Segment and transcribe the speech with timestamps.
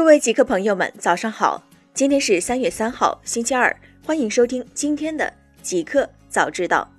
[0.00, 1.62] 各位极客朋友们，早上好！
[1.92, 5.30] 今天是三月三号，星期二，欢迎收听今天的
[5.60, 6.90] 极客早知道。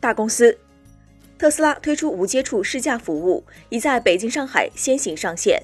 [0.00, 0.58] 大公司，
[1.38, 5.62] 特斯拉推出无接触试驾服务，已在北京、上海先行上线。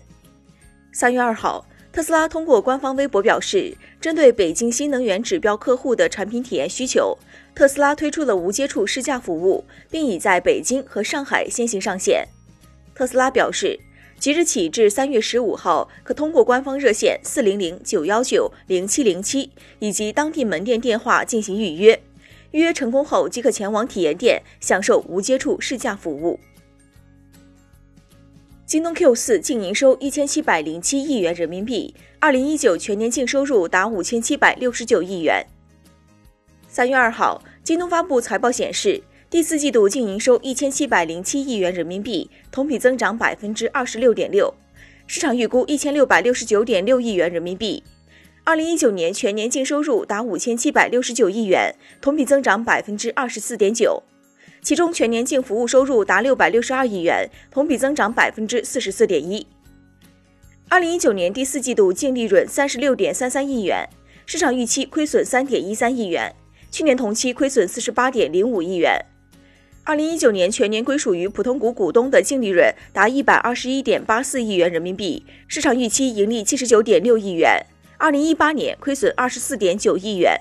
[0.93, 7.19] 三月二号，特斯拉通过官方微博表示，针对北京新能源指标客户的产品体验需求，
[7.57, 12.25] 特斯拉推出了无接触试驾服务，并已在北京和上海先行上线。
[12.95, 13.77] 特斯拉表示。
[14.25, 19.51] 即日起至三月十五号，可通过官方热线四零零九幺九零七零七
[19.81, 22.01] 以及当地门店电话进行预约。
[22.53, 26.41] 预约成功后，即可前往体验店享受无接触试驾服务。
[28.65, 35.45] 京东 Q 四净营收一千七百零七亿元人民币，二零一九全年净收入达五千七百六十九亿元。
[36.67, 39.03] 三月二号，京东发布财报显示。
[39.35, 44.55] 第四季度净营收一千七百零七亿元人民币，同比增长百分之二十六点六，
[45.09, 47.83] 市场预估一千六百六十九点六亿元人民币。
[48.45, 54.05] 二零一九年全年净收入达五千七百六十九亿元，同比增长百分之二十四点九，
[54.63, 59.45] 其中全年净服务收入达六百六十二亿元，同比增长百分之四十四点一。
[60.69, 63.89] 二零一九年第四季度净利润三十六点三三亿元，
[64.27, 66.33] 市场预期亏损三点一三亿元，
[66.71, 69.05] 去年同期亏损四十八点零五亿元。
[69.87, 77.61] 二零一九年全年归属于普通股股东的净利润达一百二十一点八四亿元人民币，市场预期盈利七十九点六亿元。
[77.99, 80.41] 二零一八年亏损二十四点九亿元。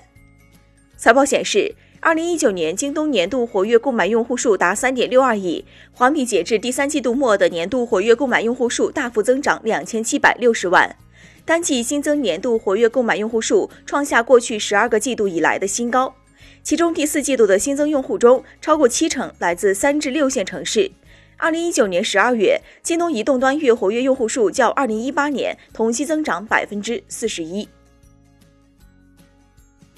[0.96, 10.96] 财报显示，二零一九年京东年度活跃购买用户数达三点六二亿，环比截至第三季度末的年度活跃购买用户数大幅增长两千七百六十万，
[11.44, 16.14] 单季新增年度活跃购买用户数创下过去十二个季度以来的新高。
[16.64, 20.90] 其中第四季度的新增用户中，超过七成来自三至六线城市。
[21.36, 27.68] 二零一九年十二月，京东移动端月活跃用户数较二零一八年同期增长百分之四十一。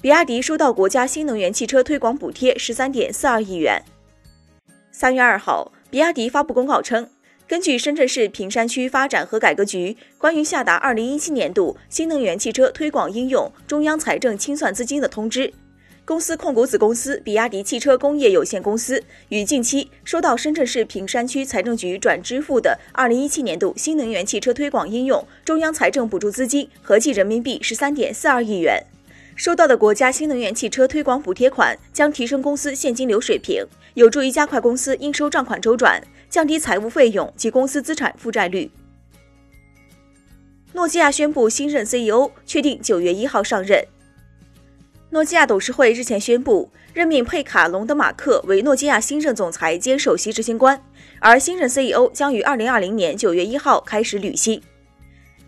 [0.01, 3.81] 比亚迪收到国家新能源汽车推广补贴十三点四二亿元。
[4.91, 7.09] 三月二号，比亚迪发布公告称，
[7.47, 15.53] 根据深圳市坪山区发展和改革局关于下达二零一七年度新能源汽车推广应用中央财政清算资金的通知。
[16.07, 28.81] 公司控股子公司比亚迪汽车工业有限公司于近期收到深圳市坪山区财政局转支付的二零一七年度新能源汽车推广应用中央财政补助资金合计人民币十三点四二亿元。
[29.35, 38.71] 收到的国家新能源汽车推广补贴款将提升公司现金流水平，有助于加快公司应收账款周转，降低财务费用及公司资产负债率。
[40.71, 43.85] 诺基亚宣布新任 CEO，确定九月一号上任。
[45.09, 50.81] 诺基亚董事会日前宣布任命佩卡·隆德马克为诺基亚新任总裁兼首席执行官，
[51.19, 54.61] 而新任 CEO 将于二零二零年九月一号开始履新。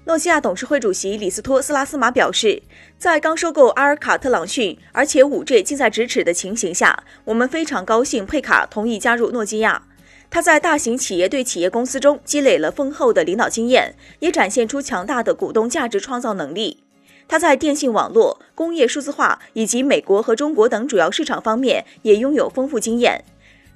[0.06, 2.64] 诺基亚董事会主席李斯托斯拉斯马表示，
[2.98, 9.84] 在刚收购阿尔卡特朗讯，而且五 G 近在咫尺的情形下，我们非常高兴佩卡同意加入诺基亚。
[10.32, 16.84] 他在大型企业对企业公司中积累了丰厚的领导经验，也展现出强大的股东价值创造能力。
[17.30, 23.24] 他在电信网络、工业数字化以及美国和中国等主要市场方面也拥有丰富经验，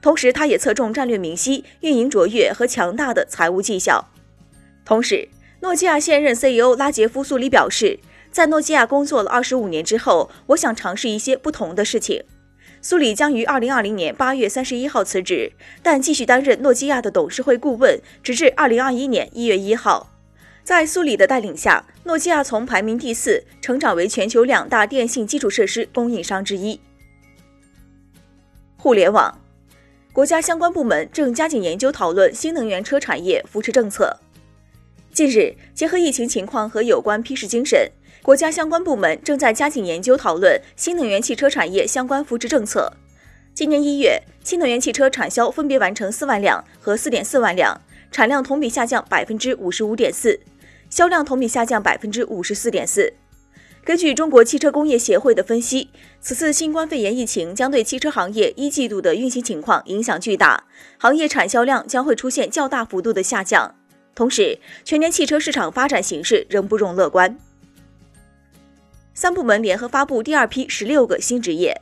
[0.02, 4.10] 同时他也侧重战略明晰、运营卓越和强大的财务绩效。
[4.84, 5.30] 同时，
[5.62, 8.00] 诺基亚现任 CEO 拉杰夫·苏里表示，
[8.32, 12.24] 在诺基亚工作了二十五年之后，我想尝试一些不同的事情。
[12.82, 15.54] 苏里将于二零二零年八月三十一号辞职，
[15.84, 20.13] 但继续担任诺基亚的董事会顾问，直至二零二一年一月一号。
[20.64, 26.80] 在苏里的带领下，诺基亚从排名第四成长为全球两大电信基础设施供应商之一。
[28.78, 29.42] 互联网，
[30.14, 34.18] 国家相关部门正加紧研究讨论新能源车产业扶持政策。
[35.12, 37.92] 近日，结合疫情情况和有关批示精神，
[38.22, 42.92] 国家相关部门正在加紧研究讨论新能源汽车产业相关扶持政策。
[43.54, 47.80] 今年一月，新能源汽车产销分别完成四万辆和四点四万辆，
[48.12, 50.40] 产量同比下降百分之五十五点四。
[50.94, 53.12] 销量同比下降百分之五十四点四。
[53.84, 55.90] 根据中国汽车工业协会的分析，
[56.22, 60.66] 此次新冠肺炎疫情将对汽车行业一季度的运行情况影响巨大，
[61.00, 63.74] 行业产销量将会出现较大幅度的下降。
[64.14, 67.40] 同时，全年汽车市场发展形势仍不容乐观。
[69.16, 71.82] 三部门联合发布第二批十六个新职业。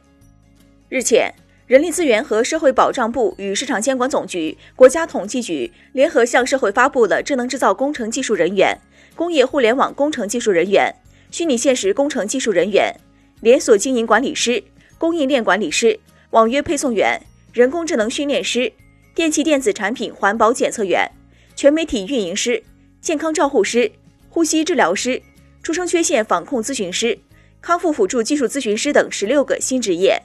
[0.88, 1.34] 日前。
[1.72, 8.78] 人力资源和社会保障部与市场监管总局、国家统计局联合向社会发布了智能制造工程技术人员、
[9.16, 10.94] 工业互联网工程技术人员、
[11.32, 12.94] 虚拟现实工程技术人员、
[13.40, 14.62] 连锁经营管理师、
[14.98, 15.98] 供应链管理师、
[16.32, 17.18] 网约配送员、
[17.54, 18.70] 人工智能训练师、
[19.16, 21.10] 电气电子产品环保检测员、
[21.56, 22.62] 全媒体运营师、
[23.00, 23.90] 健康照护师、
[24.28, 25.22] 呼吸治疗师、
[25.64, 27.18] 出生缺陷防控咨询师、
[27.62, 30.22] 康复辅助技术咨询师等十六个新职业。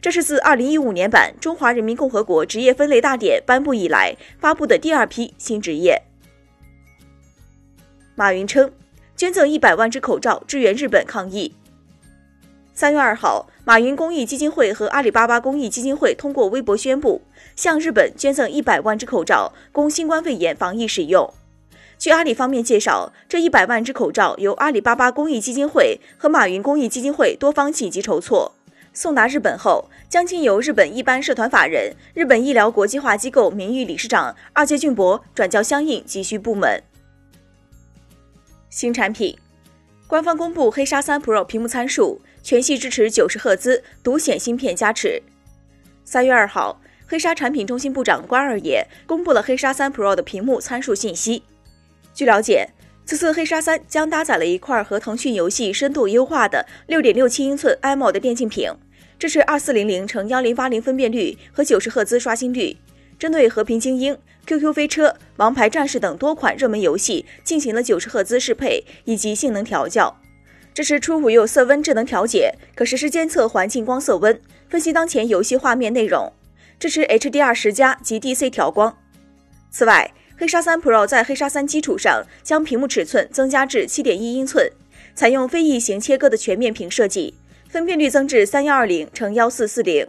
[0.00, 6.02] 这是自二零一五年版《中华人民共和国职业分类大典》颁布以来发布的第二批新职业。
[8.14, 8.72] 马云称，
[9.16, 11.54] 捐赠一百万只口罩支援日本抗疫。
[12.72, 17.22] 三月二号，马云公益基金会和阿里巴巴公益基金会通过微博宣布，
[17.56, 21.32] 向日本捐赠一百万只口罩，供新冠肺炎防疫使用。
[21.98, 28.55] 据阿里方面介绍，这一百万只口罩由阿里巴巴公益基金会和马云公益基金会多方紧急筹措。
[28.96, 36.82] 送达日本后，将经由日本一般社团法人日本医疗国际化机构名誉理事长二阶俊博转交相应急需部门。
[38.70, 39.36] 新产品，
[40.06, 45.22] 官方公布黑鲨三 Pro 屏幕参数，全系支持九十赫兹独显芯片加持。
[46.02, 51.42] 三月二号，黑鲨产品中心部长关二爷公布了黑鲨三 Pro 的屏幕参数信息。
[52.14, 52.70] 据了解，
[53.04, 58.74] 此次黑鲨三将搭载了一块和腾讯游戏深度优化的六点六七英寸 AMOLED 电竞屏。
[59.18, 62.76] 支持二四零零乘幺零八零分辨率和九十赫兹刷新率，
[63.18, 64.14] 针对《和平精英》、
[64.46, 70.14] QQ 飞车、王牌战士等多款热门游戏进行了九十赫兹适配以及性能调教。
[70.74, 76.30] 支持 TrueView 色温智能调节，可实时监测环境光色温，分析当前游戏画面内容。
[76.78, 78.98] 支持 HDR 十加及 DC 调光。
[79.70, 84.70] 此外，黑鲨三 Pro 在黑鲨三基础上将屏幕尺寸增加至七点一英寸，
[85.14, 87.32] 采用非异形切割的全面屏设计。
[87.76, 90.08] 分辨率增至三幺二零乘幺四四零。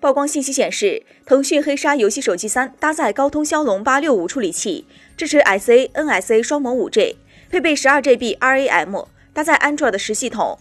[0.00, 7.18] 曝光信息显示，腾讯黑鲨游戏手机三搭载高通骁龙八六五处理器，支持 SA、NSA 双模五 G，
[7.50, 10.58] 配备十二 GB RAM，搭载 Android 十系统。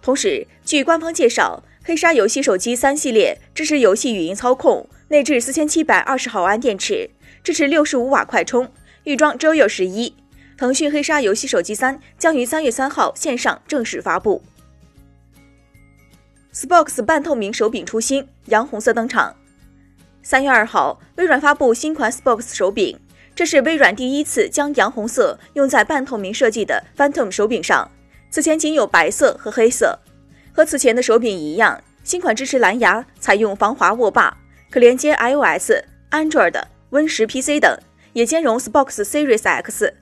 [0.00, 7.10] 同时，据官方介绍，黑鲨游戏手机三系列支持游戏语音操控，内置四千七百二十毫安电池，
[7.44, 8.66] 支持六十五瓦快充，
[9.04, 10.14] 预装 j o y o 十一。
[10.56, 14.42] 腾讯黑鲨游戏手机三将于三月三号线上正式发布。
[16.60, 19.36] Xbox 半透明手柄出新，洋红色登场。
[20.24, 22.98] 三月二号，微软发布新款 Xbox 手柄，
[23.32, 27.88] 这是微软第一次将洋红色用在半透明设计的 Phantom 手柄上。
[28.28, 29.96] 此前仅有白色和黑色。
[30.50, 34.36] 和此前的手柄一样，新款支持蓝牙，采用防滑握把，
[34.68, 35.70] 可连接 iOS、
[36.10, 36.60] Android、
[36.90, 37.78] Win 十 PC 等，
[38.14, 39.94] 也兼容 Xbox Series X。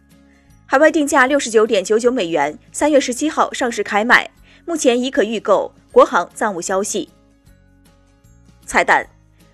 [0.64, 4.30] 海外定价六十九点九九美元，三月十七号上市开卖。
[4.64, 7.08] 目前已可预购，国行暂无消息。
[8.66, 9.06] 彩蛋：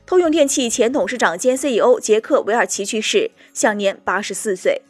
[0.05, 4.83] 通用电气前董事长兼 CEO 杰克韦尔奇去世，享年八十四岁。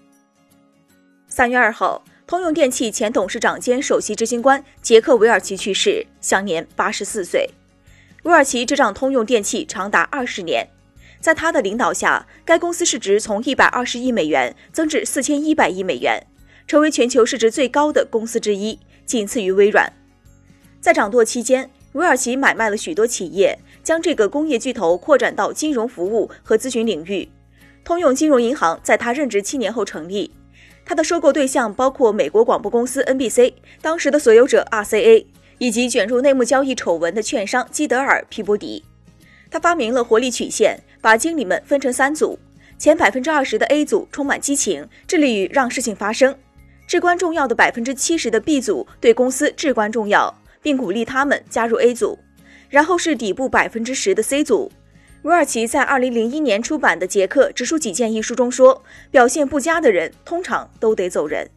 [1.28, 7.50] 三月二号，通用电气前董事长兼首席执行官杰克韦尔奇去世，享年八十四岁。
[8.22, 10.66] 韦尔奇执掌通用电气长达二十年，
[11.20, 16.26] 在他的领导下，该公司市值从一百二十亿美元增至四千一百亿美元，
[16.66, 19.92] 成为全球市值最高的公司之一，仅次于微软。
[20.82, 27.28] 在掌舵期间，韦尔奇买卖了许多企业，将这个工业巨头扩展到金融服务和咨询领域。
[27.84, 30.32] 通用金融银行在他任职七年后成立。
[30.84, 35.24] 他的收购对象包括美国广播公司 NBC、当时的所有者 RCA，
[35.58, 38.82] 以及卷入内幕交易丑闻的券商基德尔、皮博迪。
[39.52, 42.36] 他发明了活力曲线，把经理们分成三组：
[42.76, 46.34] 前百分之二十的 A 组充满激情，致力于让事情发生；
[46.88, 50.41] 至关重要的百分之七十的 B 组对公司至关重要。
[50.62, 52.18] 并鼓励他们加入 A 组，
[52.70, 54.70] 然后是底部百分之十的 C 组。
[55.22, 61.48] 韦尔奇在二零零一年出版的《杰克直抒己见》一书中说：“表现不佳的人通常都得走人。”